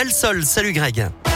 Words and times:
El 0.00 0.12
Sol, 0.12 0.46
salut 0.46 0.74
Greg. 0.74 1.27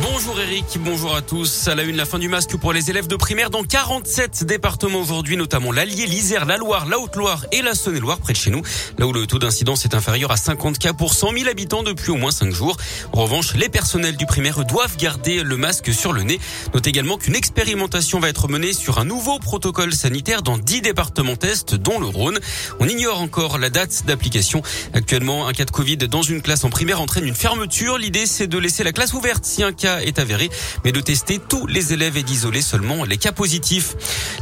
Bonjour 0.00 0.38
Eric, 0.40 0.78
bonjour 0.80 1.16
à 1.16 1.22
tous. 1.22 1.66
À 1.66 1.74
la 1.74 1.82
une, 1.82 1.96
la 1.96 2.04
fin 2.04 2.18
du 2.18 2.28
masque 2.28 2.56
pour 2.56 2.72
les 2.72 2.90
élèves 2.90 3.08
de 3.08 3.16
primaire 3.16 3.50
dans 3.50 3.64
47 3.64 4.44
départements 4.44 5.00
aujourd'hui, 5.00 5.36
notamment 5.36 5.72
l'Allier, 5.72 6.06
l'Isère, 6.06 6.44
la 6.44 6.56
Loire, 6.56 6.86
la 6.86 7.00
Haute-Loire 7.00 7.46
et 7.50 7.62
la 7.62 7.74
Saône-et-Loire 7.74 8.18
près 8.18 8.32
de 8.32 8.38
chez 8.38 8.50
nous, 8.50 8.62
là 8.98 9.06
où 9.06 9.12
le 9.12 9.26
taux 9.26 9.38
d'incidence 9.38 9.84
est 9.84 9.94
inférieur 9.94 10.30
à 10.30 10.36
50 10.36 10.78
cas 10.78 10.92
pour 10.92 11.14
100 11.14 11.32
000 11.32 11.48
habitants 11.48 11.82
depuis 11.82 12.10
au 12.10 12.16
moins 12.16 12.30
5 12.30 12.52
jours. 12.52 12.76
En 13.12 13.22
revanche, 13.22 13.54
les 13.54 13.68
personnels 13.68 14.16
du 14.16 14.26
primaire 14.26 14.64
doivent 14.64 14.96
garder 14.98 15.42
le 15.42 15.56
masque 15.56 15.92
sur 15.92 16.12
le 16.12 16.22
nez. 16.22 16.38
Note 16.74 16.86
également 16.86 17.16
qu'une 17.16 17.34
expérimentation 17.34 18.20
va 18.20 18.28
être 18.28 18.46
menée 18.48 18.72
sur 18.72 18.98
un 18.98 19.04
nouveau 19.04 19.38
protocole 19.38 19.92
sanitaire 19.94 20.42
dans 20.42 20.58
10 20.58 20.82
départements 20.82 21.36
tests, 21.36 21.74
dont 21.74 21.98
le 21.98 22.06
Rhône. 22.06 22.38
On 22.78 22.88
ignore 22.88 23.20
encore 23.20 23.58
la 23.58 23.70
date 23.70 24.04
d'application. 24.06 24.62
Actuellement, 24.94 25.48
un 25.48 25.52
cas 25.52 25.64
de 25.64 25.70
Covid 25.72 25.96
dans 25.96 26.22
une 26.22 26.42
classe 26.42 26.64
en 26.64 26.70
primaire 26.70 27.00
entraîne 27.00 27.24
une 27.24 27.34
fermeture. 27.34 27.98
L'idée, 27.98 28.26
c'est 28.26 28.46
de 28.46 28.58
laisser 28.58 28.84
la 28.84 28.92
classe 28.92 29.12
ouverte 29.12 29.44
si 29.44 29.62
un 29.62 29.72
cas 29.72 29.87
est 29.96 30.18
avéré, 30.18 30.50
mais 30.84 30.92
de 30.92 31.00
tester 31.00 31.38
tous 31.38 31.66
les 31.66 31.92
élèves 31.92 32.16
et 32.16 32.22
d'isoler 32.22 32.62
seulement 32.62 33.04
les 33.04 33.16
cas 33.16 33.32
positifs. 33.32 33.94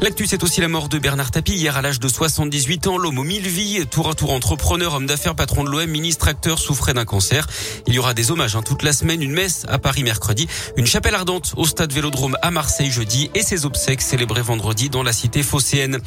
L'actu, 0.03 0.27
c'est 0.27 0.43
aussi 0.43 0.61
la 0.61 0.69
mort 0.69 0.91
de 0.91 0.99
Bernard 0.99 1.31
Tapie 1.31 1.55
hier 1.55 1.75
à 1.75 1.81
l'âge 1.81 2.01
de 2.01 2.07
78 2.07 2.87
ans. 2.87 2.99
L'homme 2.99 3.19
aux 3.19 3.25
mille 3.25 3.49
vies, 3.49 3.87
tour 3.87 4.11
à 4.11 4.15
tour 4.15 4.31
entrepreneur, 4.33 4.93
homme 4.93 5.07
d'affaires, 5.07 5.35
patron 5.35 5.65
de 5.65 5.71
l'OM, 5.71 5.87
ministre, 5.87 6.29
acteur, 6.29 6.59
souffrait 6.59 6.93
d'un 6.93 7.07
cancer. 7.07 7.47
Il 7.87 7.95
y 7.95 7.99
aura 7.99 8.13
des 8.13 8.31
hommages 8.31 8.57
hein, 8.57 8.63
toute 8.63 8.83
la 8.83 8.93
semaine, 8.93 9.23
une 9.23 9.33
messe 9.33 9.65
à 9.69 9.79
Paris 9.79 10.03
mercredi, 10.03 10.49
une 10.77 10.87
chapelle 10.87 11.15
ardente 11.15 11.55
au 11.57 11.65
stade 11.65 11.95
Vélodrome 11.95 12.37
à 12.43 12.51
Marseille 12.51 12.91
jeudi 12.91 13.31
et 13.35 13.41
ses 13.41 13.65
obsèques 13.65 14.03
célébrées 14.03 14.43
vendredi 14.43 14.91
dans 14.91 15.03
la 15.03 15.15
cité 15.15 15.43
phocéenne. 15.43 15.99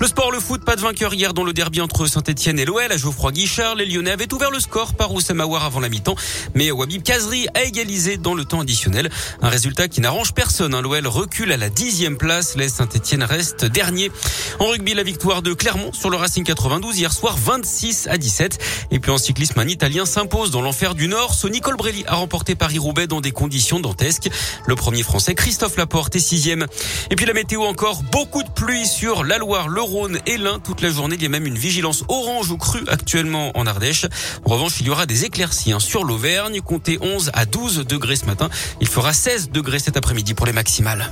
Le 0.00 0.06
sport, 0.06 0.32
le 0.32 0.40
foot, 0.40 0.64
pas 0.64 0.76
de 0.76 0.80
vainqueur 0.80 1.12
hier 1.12 1.34
dans 1.34 1.44
le 1.44 1.52
derby 1.52 1.82
entre 1.82 2.06
Saint-Etienne 2.06 2.58
et 2.58 2.64
l'OL 2.64 2.90
à 2.90 2.96
Geoffroy 2.96 3.32
Guichard. 3.32 3.74
Les 3.74 3.84
Lyonnais 3.84 4.12
avaient 4.12 4.32
ouvert 4.32 4.50
le 4.50 4.58
score 4.58 4.94
par 4.94 5.12
Oussama 5.12 5.44
avant 5.44 5.80
la 5.80 5.90
mi-temps, 5.90 6.16
mais 6.54 6.70
Wabib 6.70 7.02
Kazri 7.02 7.46
a 7.52 7.64
égalisé 7.64 8.16
dans 8.16 8.34
le 8.34 8.46
temps 8.46 8.60
additionnel. 8.60 9.10
Un 9.42 9.50
résultat 9.50 9.88
qui 9.88 10.00
n'arrange 10.00 10.32
personne. 10.32 10.74
Hein. 10.74 10.80
L'OL 10.80 11.06
recule 11.06 11.52
à 11.52 11.58
la 11.58 11.68
dixième 11.68 12.16
place. 12.16 12.56
Les 12.56 12.70
Saint-Etienne 12.70 13.22
dernier. 13.64 14.12
En 14.60 14.66
rugby, 14.66 14.94
la 14.94 15.02
victoire 15.02 15.42
de 15.42 15.52
Clermont 15.54 15.92
sur 15.92 16.08
le 16.08 16.16
Racing 16.16 16.44
92 16.44 16.98
hier 16.98 17.12
soir 17.12 17.36
26 17.36 18.06
à 18.08 18.16
17. 18.16 18.58
Et 18.92 19.00
puis 19.00 19.10
en 19.10 19.18
cyclisme, 19.18 19.58
un 19.58 19.66
Italien 19.66 20.06
s'impose 20.06 20.50
dans 20.50 20.62
l'enfer 20.62 20.94
du 20.94 21.08
Nord. 21.08 21.34
Sonny 21.34 21.60
Colbrelli 21.60 22.04
a 22.06 22.14
remporté 22.14 22.54
Paris-Roubaix 22.54 23.06
dans 23.08 23.20
des 23.20 23.32
conditions 23.32 23.80
dantesques. 23.80 24.30
Le 24.66 24.76
premier 24.76 25.02
français, 25.02 25.34
Christophe 25.34 25.76
Laporte, 25.76 26.14
est 26.14 26.20
sixième. 26.20 26.66
Et 27.10 27.16
puis 27.16 27.26
la 27.26 27.32
météo 27.32 27.62
encore, 27.62 28.02
beaucoup 28.12 28.42
de 28.42 28.50
pluie 28.50 28.86
sur 28.86 29.24
la 29.24 29.38
Loire, 29.38 29.68
le 29.68 29.82
Rhône 29.82 30.18
et 30.26 30.36
l'Ain 30.36 30.60
toute 30.60 30.80
la 30.80 30.90
journée. 30.90 31.16
Il 31.16 31.22
y 31.22 31.26
a 31.26 31.30
même 31.30 31.46
une 31.46 31.58
vigilance 31.58 32.04
orange 32.08 32.50
ou 32.50 32.56
crue 32.56 32.84
actuellement 32.86 33.50
en 33.58 33.66
Ardèche. 33.66 34.06
En 34.44 34.50
revanche, 34.50 34.74
il 34.80 34.86
y 34.86 34.90
aura 34.90 35.06
des 35.06 35.24
éclaircies 35.24 35.72
hein, 35.72 35.80
sur 35.80 36.04
l'Auvergne. 36.04 36.60
Comptez 36.60 36.98
11 37.00 37.32
à 37.34 37.46
12 37.46 37.86
degrés 37.86 38.16
ce 38.16 38.26
matin. 38.26 38.48
Il 38.80 38.86
fera 38.86 39.12
16 39.12 39.50
degrés 39.50 39.80
cet 39.80 39.96
après-midi 39.96 40.34
pour 40.34 40.46
les 40.46 40.52
maximales. 40.52 41.10